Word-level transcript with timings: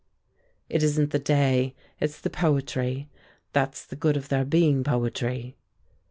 "It 0.67 0.81
isn't 0.81 1.11
the 1.11 1.19
day; 1.19 1.75
it's 1.99 2.19
the 2.19 2.31
poetry. 2.31 3.07
That's 3.53 3.85
the 3.85 3.95
good 3.95 4.17
of 4.17 4.29
there 4.29 4.45
being 4.45 4.83
poetry." 4.83 5.57